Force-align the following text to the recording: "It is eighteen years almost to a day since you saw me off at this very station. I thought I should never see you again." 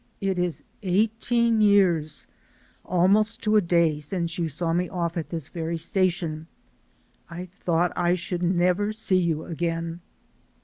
"It 0.19 0.39
is 0.39 0.63
eighteen 0.81 1.61
years 1.61 2.25
almost 2.83 3.43
to 3.43 3.55
a 3.55 3.61
day 3.61 3.99
since 3.99 4.39
you 4.39 4.49
saw 4.49 4.73
me 4.73 4.89
off 4.89 5.15
at 5.15 5.29
this 5.29 5.47
very 5.47 5.77
station. 5.77 6.47
I 7.29 7.45
thought 7.45 7.93
I 7.95 8.15
should 8.15 8.41
never 8.41 8.93
see 8.93 9.21
you 9.21 9.43
again." 9.45 10.01